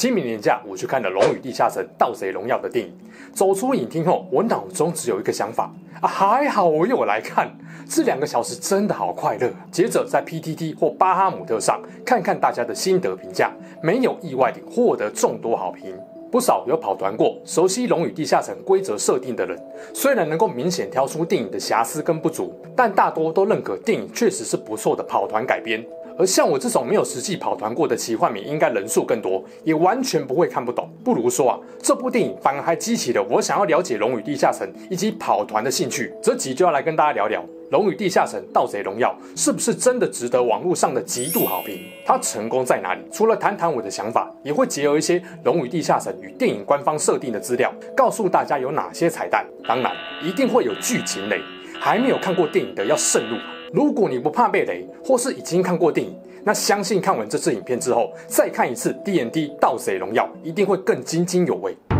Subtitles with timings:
[0.00, 2.90] 清明年假，我去看了《龙与地下城：盗贼荣耀》的电影。
[3.34, 5.70] 走出影厅后，我脑中只有一个想法
[6.00, 7.54] 啊，还好我有来看，
[7.86, 9.50] 这两个小时真的好快乐。
[9.70, 13.52] 接着在 PTT 或巴哈姆特上看看大家的心得评价，
[13.82, 15.94] 没有意外地获得众多好评。
[16.32, 19.58] 不少有跑团过、熟悉《龙与地下城》规则设定的人，
[19.92, 25.84] 虽然能够明显挑出电影的瑕疵跟不足，但大多都认可电影确实是不错的跑团改编。
[26.20, 30.86] 而像我这种没有实际跑团过的奇幻迷，应该人数更多，也完全不会看不懂。
[31.02, 36.12] 不如说啊，这部电影反而还激起了我想要了解《龙与地下城》以及跑团的兴趣。
[36.22, 41.80] 这集就要来跟大家聊聊《龙与地下城：盗贼荣耀》是不是真的值得网络上的极度好评？
[42.04, 43.00] 它成功在哪里？
[43.10, 49.46] 除了谈谈我的想法，也会结合一些《龙与地下城》与电影官方设定的资料，告诉大家有哪些彩蛋。
[49.66, 49.90] 当然，
[50.22, 51.40] 一定会有剧情雷，
[51.80, 53.38] 还没有看过电影的要慎入。
[53.72, 61.76] 如果你不怕被雷，或是已经看过电影，那相信看完这次影片之后，再看一次 D&D 盗贼荣耀，一定会更津津有味。《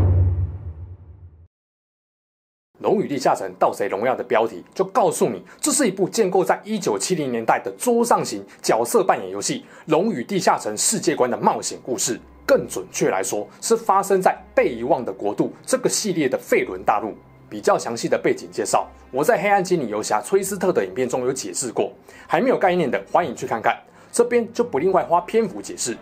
[2.82, 12.18] 龙与地下城：盗贼荣耀》的标题就告诉你，这是一部建构在1970年代的桌上型角色扮演游戏《龙与地下城》世界观的冒险故事。
[12.44, 17.14] 更准确来说，是发生在被遗忘的国度这个系列的费伦大陆。
[17.50, 21.92] 比较详细的背景介绍，我在《黑暗精灵游侠》崔斯特的影片中有解释过，
[22.28, 23.76] 还没有概念的欢迎去看看。
[24.12, 25.94] 这边就不另外花篇幅解释。《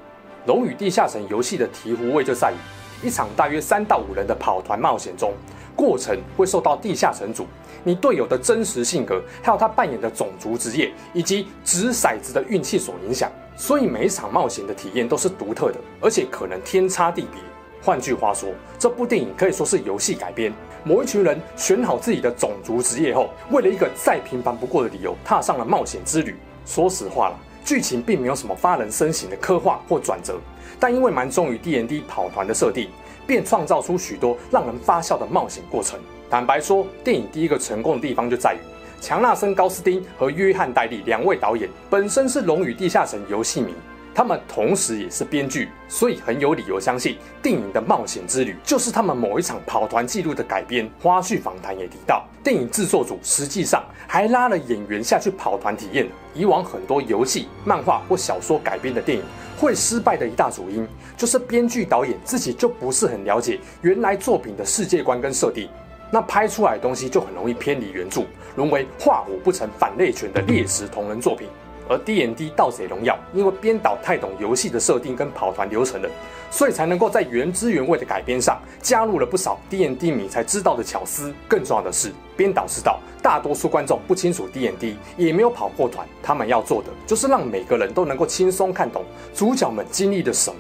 [0.47, 5.33] 龙与地下城》游戏的醍醐味就在于，一场大约三到五人的跑团冒险中，
[5.75, 7.47] 过程会受到地下城主
[7.83, 17.41] 你队友的真实性格，还有他扮演的种族职业以及掷骰子的运气所影响，所以每一场冒险的体验都是独特的，而且可能天差地别。
[17.89, 20.53] 换句话说，这部电影可以说是游戏改编。
[20.85, 26.37] 某一群人选好自己的种族职业后，为了一个再平凡不过的理由，踏上了冒险之旅。
[26.67, 30.39] 说实话了，剧情并没有什么发人深省的刻画或转折，
[30.79, 32.91] 但因为蛮忠于 D N D 跑团的设定，
[33.27, 35.99] 便创造出许多让人发笑的冒险过程。
[36.29, 38.59] 坦白说，电影第一个成功的地方就在于
[39.01, 43.73] 强纳森·高斯汀和约翰·戴利两位导演本身是《龙与地下城》游戏迷。
[44.19, 50.91] 他们同时也是编剧，所以很有理由相信电影的冒险之旅就是他们某一场跑团记录的改编。
[51.01, 56.09] 花絮访谈也提到，电影制作组实际上还拉了演员下去跑团体验。
[56.35, 59.23] 以往很多游戏、漫画或小说改编的电影
[59.57, 60.85] 会失败的一大主因，
[61.17, 65.71] 就是编剧导演自己就不是很了解原来作品的世界观跟设定，
[66.11, 68.25] 那拍出来的东西就很容易偏离原著，
[68.57, 71.47] 沦为画虎不成反类犬的劣质同人作品。
[71.89, 76.09] 而 DND 盗贼荣耀因为编导太懂游戏的设定跟跑团流程了，
[76.51, 81.33] 所以才能够在原汁原味的改编上加入了不少 DND 迷才知道的巧思。
[81.49, 89.05] 更重要的是，编导知道大多数观众不清楚 DND，也没有跑过团，他们要做的就是让每个人都能够轻松看懂
[89.35, 90.59] 主角们经历了什么，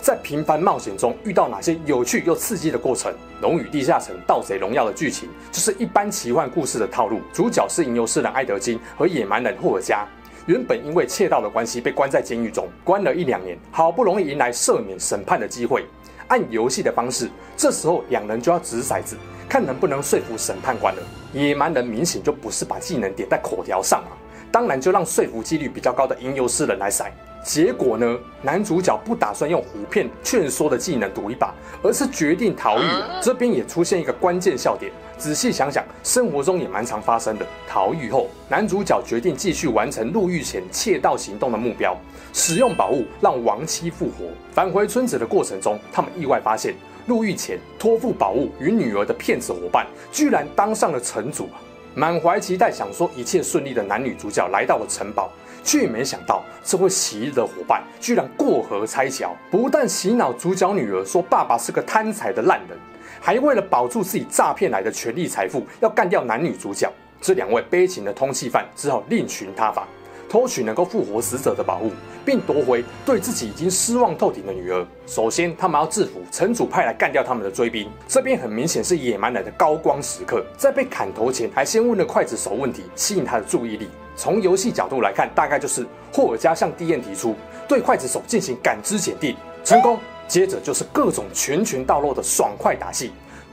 [0.00, 3.12] 在平凡冒险中遇到哪些有趣又刺激的过程。
[3.42, 10.06] 《龙与地下城：盗贼荣耀》的剧情就是一般奇幻故事的套路，主角是吟游诗人艾德金和野蛮人霍尔加。
[10.46, 15.84] 原本因为窃盗的关系被关在监狱中，关了一两年，好不容易迎来赦免审判的机会。
[16.28, 19.16] 按游戏的方式，这时候两人就要掷骰子，
[19.48, 21.02] 看能不能说服审判官了。
[21.32, 24.16] 野蛮人明显就不是把技能点在口条上啊，
[24.50, 27.12] 当然就让说服几率比较高的吟游诗人来塞。
[27.42, 33.18] 结果呢，男主角不打算用唬骗劝说的技能赌一把，而是决定逃狱了。
[33.22, 37.46] 这边也出现一个关键笑点，仔细想想，生活中也蛮常发生的。
[37.66, 41.96] 逃狱后，男主角决定继续完成入狱前窃盗行动的目标，
[42.34, 44.26] 使用宝物让亡妻复活。
[44.52, 46.74] 返回村子的过程中，他们意外发现，
[47.06, 51.56] 入狱前托付宝物与女儿的骗子伙伴，居然当上了城主啊！
[51.94, 55.30] 满怀期待，想说一切顺利的男女主角来到了城堡。
[55.62, 62.78] 却没想到，这位昔日的伙伴居然过河拆桥，不但洗脑主角女儿说爸爸是个贪财的烂人，
[63.20, 66.90] 还为了保住自己诈骗来的权力财富，要干掉男女主角。
[67.20, 69.86] 这两位悲情的通缉犯只好另寻他法，
[70.30, 71.90] 偷取能够复活死者的宝物，
[72.24, 74.86] 并夺回对自己已经失望透顶的女儿。
[75.04, 80.46] 首先，他们要制服城主派来干掉他们的追兵，这边很明显是野蛮人的高光时刻。
[80.56, 83.88] 在被砍头前，还先问了刽子手问题，吸引他的注意力。
[84.14, 87.34] 从游戏角度来看，大概就是霍尔加向 DM 提出
[87.66, 89.34] 对刽子手进行感知检定，
[89.64, 89.98] 成功，
[90.28, 93.10] 接着就是各种拳拳到肉的爽快打戏。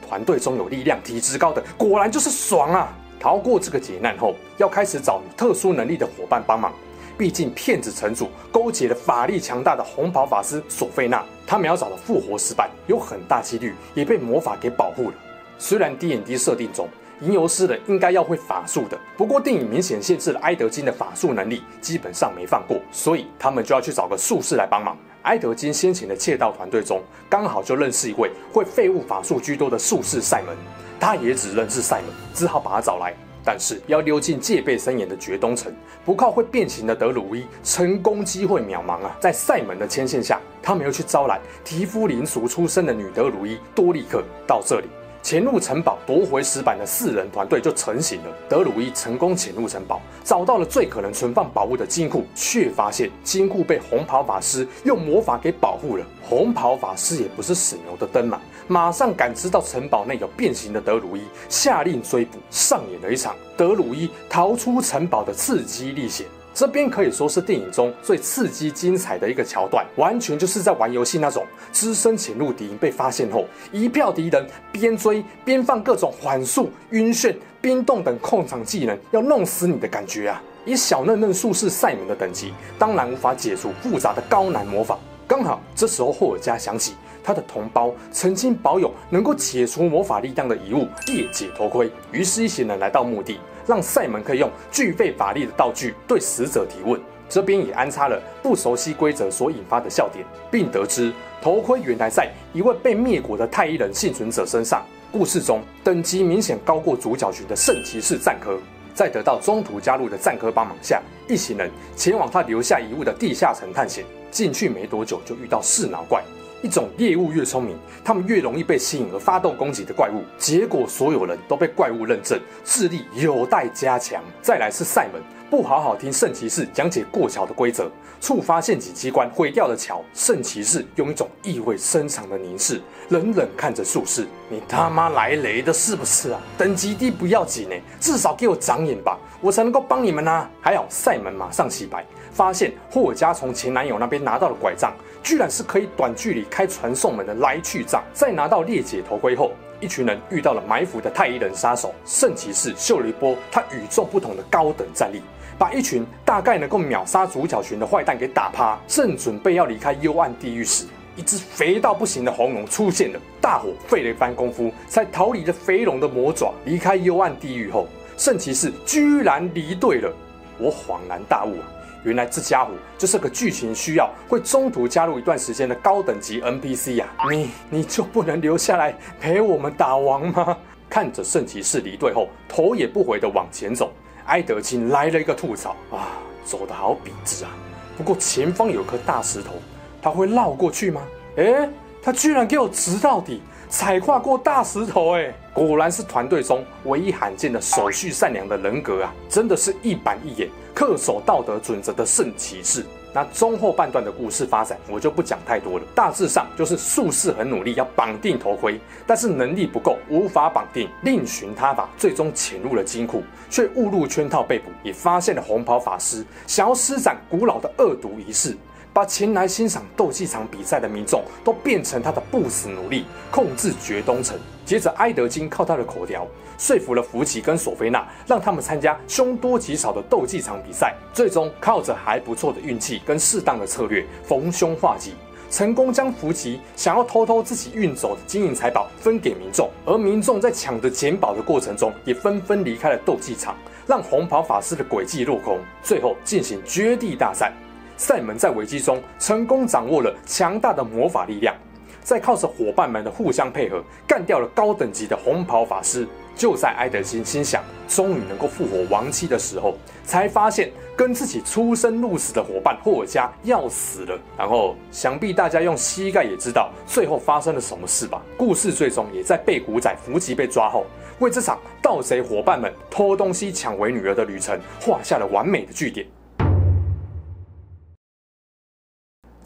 [0.07, 2.95] 团队中有力量、体质高的，果然就是爽啊！
[3.19, 6.73] 逃过这个劫难后，要开始找特殊能力的伙伴帮忙。
[7.17, 15.15] 毕竟骗子城主勾结了法力强大的红袍法师索菲娜，他们要找的复活石板有很大几率也被魔法给保护了。
[15.57, 16.87] 虽然 D&D 设定中
[17.21, 24.95] 吟游诗人应该要会法术的，不过电影明显限制了埃德金的法术能力，基本上没放过，所以他们就要去找个术士来帮忙。
[25.23, 30.55] 埃德金先前的窃盗团队中，刚好就认识一位会废物法术居多的术士赛门，
[30.99, 33.13] 他也只认识赛门，只好把他找来。
[33.43, 35.73] 但是要溜进戒备森严的绝东城，
[36.03, 39.15] 不靠会变形的德鲁伊，成功机会渺茫啊！
[39.21, 44.21] 在赛门的牵线下，他没有去招揽提夫林族出身的女德鲁伊多利克。
[44.45, 44.87] 到这里，
[45.27, 48.33] 潜入城堡夺回石板的四人团队就成型了。
[48.47, 56.05] 德鲁伊成功潜入城堡，找到了最可能存放宝物的金库，却发现金库被红袍法师用魔法给保护了。
[56.23, 58.39] 红袍法师也不是省油的灯嘛。
[58.69, 66.25] 马上感知到城堡内有变形的德鲁伊，下令追捕，上演了一场德鲁伊逃出城堡的刺激历险。
[66.57, 80.41] 这边可以说是电影中最刺激精彩的一个桥段，完全就是在玩游戏那种，只身潜入敌营被发现后，一票敌人边追边放各种缓速、晕眩、冰冻等控场技能，要弄死你的感觉啊！
[80.65, 84.97] 以小嫩嫩术士赛门的等级，当然无法解除复杂的高难魔法。
[85.27, 86.95] 刚好这时候霍尔加想起。
[87.23, 93.37] 他的同胞曾经保有能够解除魔法力量的遗物裂解头盔，于是一行人来到墓地，
[93.67, 96.99] 让赛门可以用具备法力的道具对死者提问。
[97.29, 101.11] 这边也安插了不熟悉规则所引发的笑点，并得知
[101.41, 104.81] 头盔原来在一位被灭国的太一人幸存者身上。
[105.11, 108.57] 故事中等级明显高过主角群的圣骑士赞科，
[108.93, 114.05] 在得到中途加入的赞科帮忙下，一行人前往他留下遗物的地下城探险。
[114.31, 116.21] 进去没多久就遇到噬脑怪。
[116.61, 120.23] 一种猎物越聪明，他们越容易被吸引而发动攻击的怪物。
[120.37, 124.23] 结果所有人都被怪物认证，智力有待加强。
[124.41, 127.89] 再来是赛门，不好好听圣骑士讲解过桥的规则，
[128.19, 130.03] 触发陷阱机关毁掉了桥。
[130.13, 136.41] 圣骑士用一种意味深长的凝视，冷冷看着术士：“你他妈来雷的是不是啊？
[136.57, 144.91] 等级低不要紧呢，至少给我长眼吧，我才能够帮你们啊！”还好赛门马上洗白，发现霍尔加从前男友那边拿到了拐杖。
[145.27, 148.01] 居然是可以短距离开传送门的来去杖。
[148.13, 149.51] 在拿到裂解头盔后，
[149.81, 155.21] 一群人遇到了埋伏的太一人杀手圣骑士，秀了一波他与众不同的高等战力，
[155.59, 158.79] 把一群大概能够秒杀主角群的坏蛋给打趴。
[158.87, 160.85] 正准备要离开幽暗地狱时，
[161.17, 166.53] 一只肥到不行的红龙出现了，大伙费了一番功夫才逃离了肥龙的魔爪。
[166.63, 167.85] 离开幽暗地狱后，
[168.15, 170.09] 圣骑士居然离队了，
[170.57, 171.67] 我恍然大悟啊！
[172.07, 177.29] 原来这家伙就是个剧情需要会中途加入一段时间的高等级 NPC 呀、啊！
[177.29, 180.57] 你你就不能留下来陪我们打王吗？
[180.89, 183.91] 看着圣骑士离队后头也不回的往前走，
[184.27, 186.15] 埃德金来了一个吐槽啊，
[186.45, 187.51] 走得好笔直啊！
[187.97, 189.55] 不过前方有颗大石头，
[190.01, 191.01] 他会绕过去吗？
[191.35, 191.69] 诶，
[192.01, 193.41] 他居然给我直到底！
[193.69, 199.13] 踩跨过大石头，哎，果然是团队中唯一罕见的守序善良的人格啊！
[199.27, 202.85] 真的是一板一眼、恪守道德准则的圣骑士。
[203.13, 205.85] 那中后半段的故事发展，我就不讲太多了。
[205.95, 218.55] 大致上就是术士很努力要绑定头盔，但是能力不够，无法绑定，另寻他法，最终潜入了金库，却误入圈套被捕，也发现了红袍法师想要施展古老的恶毒仪式。
[218.97, 224.35] 把前来欣赏斗技场比赛的民众都变成他的不死奴隶，控制绝东城。
[224.65, 226.25] 接着，埃德金靠他的口条
[226.57, 230.95] 说服了福奇跟索菲娜，让他们参加凶多吉少的斗技场比赛。
[231.13, 235.13] 最终，靠着还不错的运气跟适当的策略，逢凶化吉，
[235.51, 239.69] 成功将福奇想要偷偷自己运走的金银财宝分给民众。
[239.85, 245.59] 而民众在抢着捡宝的过程中，也纷纷离开了斗技场，让红袍法师的诡计落空。
[245.83, 247.53] 最后进行绝地大战。
[247.97, 251.53] 赛门在危机中成功掌握了强大的魔法力量，
[252.01, 256.07] 再靠着伙伴们的互相配合，干掉了高等级的红袍法师。
[256.35, 264.15] 就在埃德金心想终于能够复活亡妻的时候，才发现跟自己出生入死的伙伴霍尔加要死了。
[264.37, 268.21] 然后，想必大家用膝盖也知道最后发生了什么事吧？
[268.37, 270.85] 故事最终也在被古仔福吉被抓后，
[271.17, 276.05] 为这场盗贼伙伴们偷东西抢回女儿的旅程画下了完美的句点。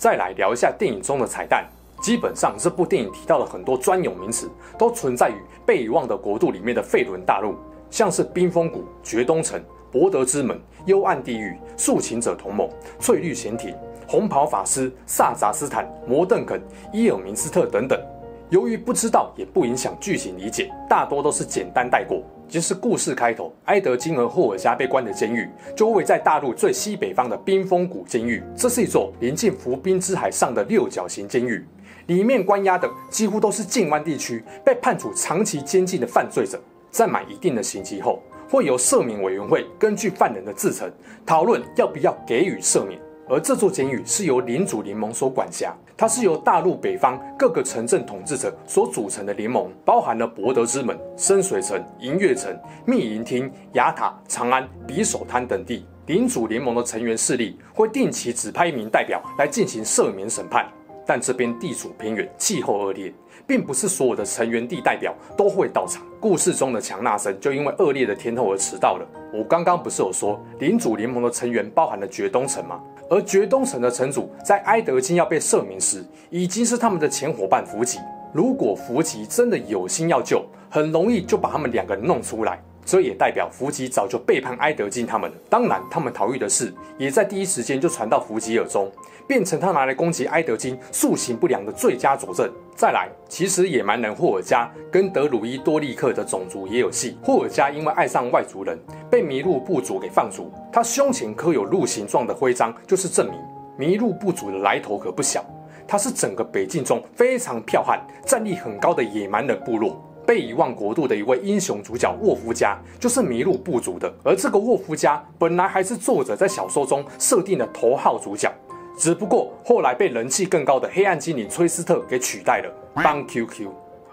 [0.02, 1.64] 再来聊一下电影中的彩蛋。
[2.02, 7.54] 基本上，这部电影提到了很多专有名词，都存在于被遗忘的国度里面的费伦大陆，
[7.92, 12.68] 像是冰封谷、绝东城、博德之门、幽暗地狱、肃清者同盟、
[13.00, 13.76] 翠绿潜艇、
[14.08, 16.60] 红袍法师萨扎斯坦、摩邓肯、
[16.92, 18.02] 伊尔明斯特等等。
[18.50, 22.24] 由于不知道也不影响剧情理解，大多都是简单带过。
[22.52, 28.44] 就是故事开头，埃德金和霍尔加被关的监狱，就位在大陆最西北方的冰封谷监狱。
[28.58, 31.66] 这是一座临近浮冰之海上的六角形监狱，
[32.08, 36.60] 里面关押的几乎都是近湾地区被判处长期监禁的犯罪者。
[36.90, 40.92] 在满一定的刑期后，会由赦免委员会根据犯人的自陈
[41.26, 43.00] 讨论要不要给予赦免。
[43.32, 52.54] 而这座监狱是由领主联盟所管辖，它是由大陆北方各个城镇统治者所组成的联盟，包含了博德之门、深水城、银月城、
[52.86, 55.86] 密云厅、雅塔、长安、匕首滩等地。
[56.08, 60.68] 领主联盟的成员势力会定期指派一名代表来进行赦免审判，
[61.08, 63.14] 但这边地处偏远，气候恶劣。
[63.48, 66.06] 并不是所有的成员地代表都会到场。
[66.20, 69.06] 故事中的强纳森就因为恶劣的天候而迟到了。
[69.34, 72.80] 我刚刚不是有说领主联盟的成员包含了绝东城吗？
[73.12, 78.00] 而绝东城的城主在埃德金要被赦免时，已经是他们的前伙伴福吉。
[78.32, 82.64] 如果福吉真的有心要救，很容易就把他们两个弄出来。
[82.86, 85.38] 这也代表福吉早就背叛埃德金他们了。
[85.50, 88.92] 当然，他们逃狱的事也在第一时间就传到福吉耳中，
[89.28, 92.52] 变成他拿来攻击埃德金素行不良的最佳佐证。
[92.76, 97.18] 再来，其实野蛮人霍尔加跟德鲁伊多利克的种族也有戏。
[97.24, 98.78] 霍尔加因为爱上外族人，
[99.10, 100.52] 被麋鹿部族给放逐。
[100.72, 103.40] 他胸前刻有鹿形状的徽章，就是证明
[103.78, 105.46] 麋鹿部族的来头可不小。
[105.88, 110.02] 他是整个北境中非常剽悍、战力很高的野蛮人部落。
[110.32, 114.10] 被遗忘国度的一位英雄主角沃夫加，就是麋鹿部族的。
[114.24, 118.50] 而这个沃夫加本来还是作者在小说中设定的头号主角，
[118.98, 123.68] 只不过后来被人气更高的黑暗精灵崔斯特给取代了，帮 QQ。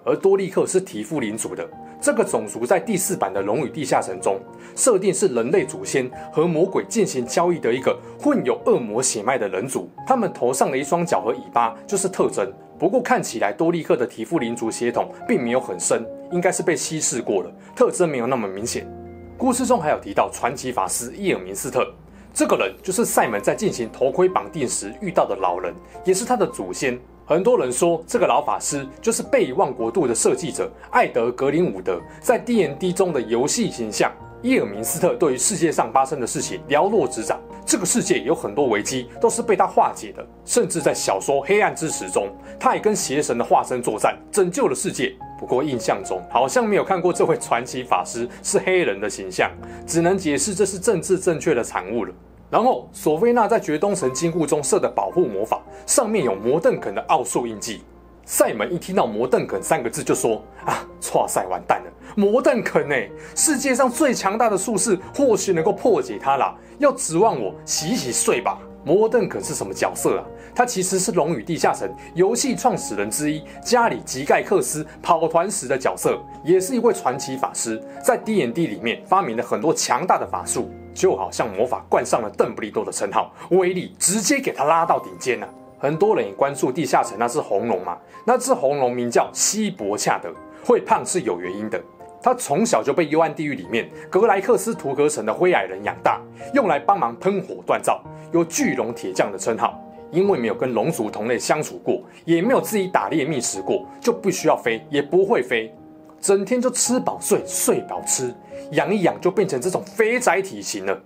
[0.04, 1.64] 而多利克是提夫领主的
[2.00, 4.40] 这个种族，在第四版的《龙与地下城》中
[4.74, 12.52] 设定是人类祖先和魔鬼进行交易的一个混有恶魔血脉的人族，他们头上的一双脚和尾巴就是特征。
[12.78, 18.86] 不过看起来多利克的提夫领族血统并没有很深，应该是被稀释过了，特征没有那么明显。
[19.36, 21.92] 故事中还有提到传奇法师伊尔明斯特，
[22.32, 26.98] 这个人就是赛门在进行头盔绑定时遇到的老人，也是他的祖先。
[27.26, 34.10] 很多人说这个老法师就是被遗忘国度的设计者艾德格林伍德在 DND 中的游戏形象。
[34.40, 42.26] 伊尔明斯特对于世界上发生的事情了若指掌，这个世界有很多危机都是被他化解的，甚至在小说《黑暗之石》中，
[42.58, 45.14] 他也跟邪神的化身作战，拯救了世界。
[45.38, 49.50] 不过印象中好像没有看过这位传奇法师是黑人的形象，
[49.86, 52.14] 只能解释这是政治正确的产物了。
[52.48, 57.82] 然后索菲娜在绝冬城金库中设的保护魔法上面有摩邓肯的奥数印记。
[58.28, 61.90] 赛门一听到摩邓肯三个字就说：“啊，剉赛完蛋了！
[62.14, 62.94] 摩邓肯呢？
[63.34, 66.54] 世界上最强大的术士，或许能够破解它啦。
[66.78, 68.58] 要指望我洗洗睡吧？
[68.84, 70.24] 摩邓肯是什么角色啊？
[70.54, 90.30] 他其实是《龙与地下城》游戏创始人之一加里吉盖克斯跑团时的角色，也是一位传奇法师，在 D&D 里面发明了很多强大的法术，就好像魔法冠上了邓布利多的称号，威力直接给他拉到顶尖了。”很多人也关注地下城那只红龙嘛，那只红龙名叫西伯恰德，
[90.64, 91.80] 会胖是有原因的。
[92.20, 96.20] 他从小就被幽暗地狱里面格莱克斯图格城的灰矮人养大，
[96.52, 99.80] 用来帮忙喷火锻造，有巨龙铁匠的称号。
[100.10, 105.70] 因为没有跟龙族同类相处过，也没有自己打猎觅食过，就不需要飞，也不会飞，
[106.18, 108.34] 整天就吃饱睡，睡饱吃，
[108.70, 110.98] 养一养就变成这种肥宅体型了。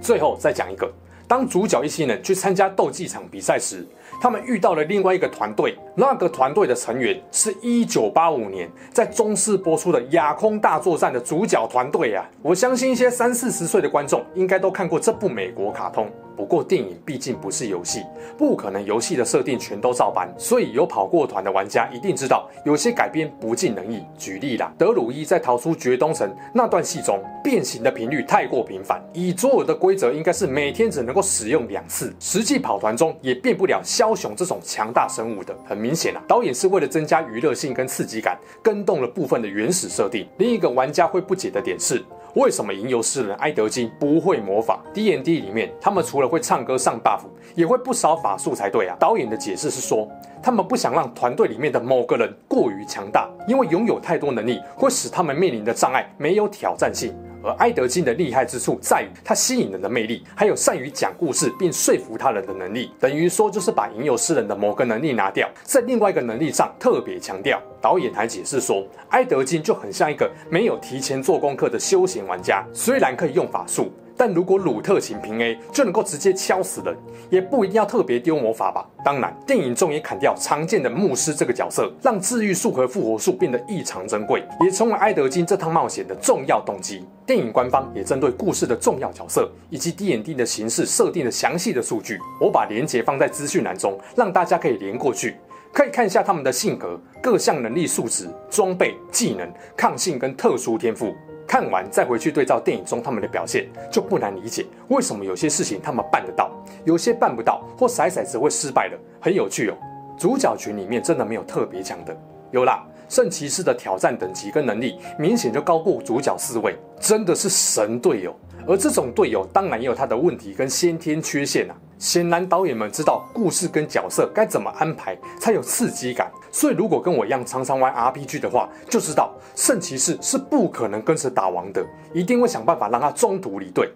[0.00, 0.88] 最后再讲一个。
[1.26, 3.84] 当主角一行人去参加斗技场比赛时，
[4.24, 5.76] 他们遇到了另外一个团队。
[5.94, 12.26] 那个团队的成员是一九八五年在中视播出的《亚空大作战》的主角团队啊！
[12.40, 16.10] 我相信一些三四十岁的观众应该都看过这部美国卡通。
[16.36, 18.02] 不过电影毕竟不是游戏，
[18.36, 24.04] 不可能游戏的设定全都照搬，所以有跑过团的玩家一定知道，有些改编不尽人意。
[24.18, 35.54] 举例啦，德鲁伊在逃出绝东城那段戏中，变形的频率太过频繁，以佐尔的规则应该是每天只能够使用两次，实际跑团中也变不了枭雄这种强大生物的。
[35.64, 40.26] 很明显啊，导演是为了增加娱乐性跟刺激感，跟动了部分的原始设定。
[40.38, 42.04] 另一个玩家会不解的点是。
[42.34, 47.20] 为什么吟游诗人埃德金不会魔法？DND 里面，他们除了会唱歌上 buff，
[47.54, 48.96] 也会不少法术才对啊。
[48.98, 50.08] 导演的解释是说，
[50.42, 57.14] 他们不想让团队里面的某个人过于强大，因为拥有太多能力会使他们面临的障碍没有挑战性。
[57.44, 62.90] 而埃德金的厉害之处在于他吸引人的魅力，还有善于讲故事并说服他人的能力。
[62.98, 67.60] 等于说，就是把吟游诗人的某个能力拿掉，在另外一个能力上特别强调。
[67.80, 76.96] 导演还解释说，埃德金就很像一个没有提前做功课的休闲玩家，虽然可以用法术，但如果鲁特琴平 A 就能够直接敲死人，
[77.30, 78.86] 也不一定要特别丢魔法吧？
[79.04, 87.04] 当然，电影中也砍掉常见的牧师这个角色，让治愈术和复活术变得异常珍贵，也成为埃德金这趟冒险的重要动机。
[87.26, 95.36] 电影官方也针对故事的重要角色以及 D&D 的形式设定了详细的数据，我把连结放在资讯栏中，让大家可以连过去。
[95.72, 101.12] 可以看一下他们的性格、各项能力数值、装备、技能、抗性跟特殊天赋。
[101.46, 106.50] 看完再回去对照电影中他们的表现，就不难理解为什么有些事情他们办得到，
[106.84, 108.98] 有些办不到，或骰骰子会失败了。
[109.20, 109.74] 很有趣哦。
[110.16, 112.16] 主角群里面真的没有特别强的，
[112.52, 118.34] 有啦，圣骑士的挑战等级跟能力明显就高过主角四位，真的是神队友。
[118.66, 121.74] 而这种队友当然也有他的问题跟先天缺陷啊。
[121.98, 133.90] 显然，导演们知道故事跟角色该怎么安排才有刺激感，所以如果跟我一样常常玩 RPG 的话，就知道圣骑士是不可能跟着打王的，一定会想办法让他中途离队。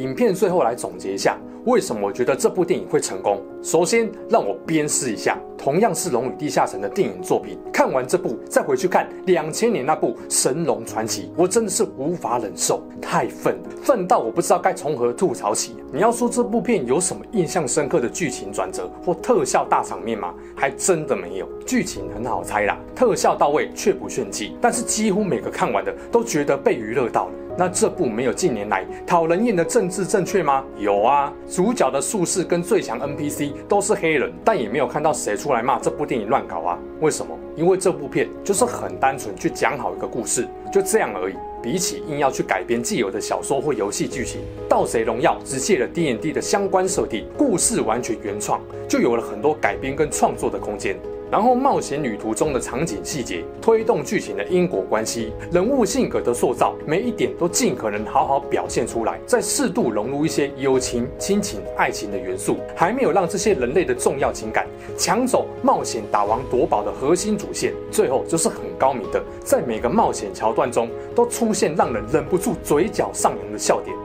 [0.00, 3.42] 影片最后来总结一下，为什么我觉得这部电影会成功？
[3.62, 5.38] 首先，让我鞭尸一下。
[5.58, 15.76] 同样是《龙与地下城》的电影作品，看完这部再回去看两千年那部《神龙传奇》，我真的是无法忍受，太愤了，愤到我不知道该从何吐槽起。
[15.92, 20.32] 你要说这部片有什么印象深刻的剧情转折或特效大场面吗？
[20.56, 21.46] 还真的没有。
[21.66, 27.32] 剧情很好猜啦，特效到位却不炫技，但是几乎每个看完的都觉得被娱乐到了。
[27.56, 30.64] 那这部没有近年来讨人厌的政治正确吗？
[30.78, 36.78] 有啊，主角的术士跟最强 NPC 都是黑人，但也没有看到谁出来骂这部电影乱搞啊。
[37.00, 37.36] 为什么？
[37.56, 41.34] 因为这部片就是很单纯去讲好一个故事，就这样而已。
[41.62, 50.98] 比起硬要去改编既有的小说或游戏剧情，《盗贼荣耀》只借了 D&D 的相关设定，故事完全原创，就有了很多改编跟创作的空间。
[51.30, 67.72] 然后冒险旅途中的场景细节，推动剧情的因果关系，人物性格的塑造，每一点都尽可能好好表现出来，再适度融入一些友情、亲情、爱情的元素，还没有让这些人类的重要情感抢走冒险打王夺宝的核心主线。
[67.92, 73.96] 最后就是很高明的，在每个冒险桥段中都出现让人忍不住嘴角上扬的笑点，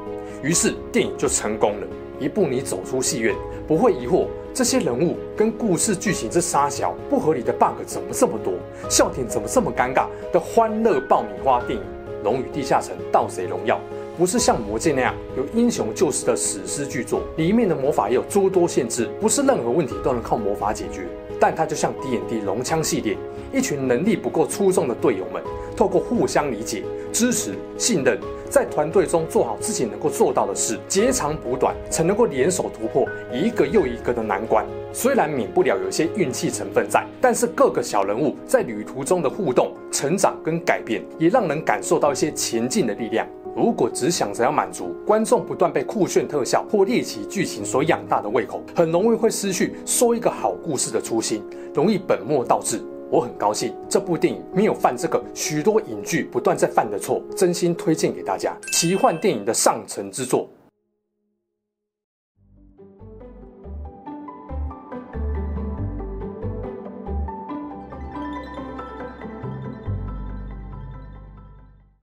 [0.44, 1.88] 于是电影就成功了。
[2.20, 3.36] 一部你走出戏院
[3.68, 4.28] 不会疑惑。
[4.56, 8.54] 这些人物跟故事剧情之沙小不合理的 bug 怎么这么多？
[8.90, 11.86] 笑点怎么这么尴尬的欢乐爆米花电影
[12.24, 13.76] 《龙与地下城：盗贼荣耀》
[14.18, 21.02] 不是像《魔戒》那样有英雄救世的史诗巨作，里面的魔法也有诸多限制，不是任何问题都能靠魔法解决。
[21.38, 23.18] 但它就像 DND 龙枪系列，
[23.52, 25.44] 一群能力不够出众的队友们，
[25.76, 28.18] 透过互相理解、支持、信任。
[28.56, 34.66] 在团队中做好自己能够做到的事，截长补短，才能够联手突破一个又一个的难关。
[34.94, 43.28] 虽然免不了有些运气成分在，但是各个小人物在旅途中的互动、成长跟改变，也让人感受到一些前进的力量。
[43.54, 52.82] 如果只想着要满足观众不断被酷炫特效或猎奇剧情所养大的胃口，很容易会失去说一个好故事的初心，容易本末倒置。
[53.12, 58.58] 我很高兴这部电影没有犯这个许多影剧不断在犯的错，真心推荐给大家。
[58.72, 60.50] 奇幻电影的上乘之作，